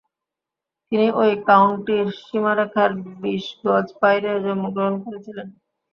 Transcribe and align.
তিনি 0.91 1.07
ঐ 1.15 1.25
কাউন্টির 1.47 2.07
সীমারেখার 2.21 2.91
বিশ 3.21 3.45
গজ 3.63 3.87
বাইরে 4.01 4.29
জন্মগ্রহণ 4.45 4.95
করেছিলেন। 5.03 5.47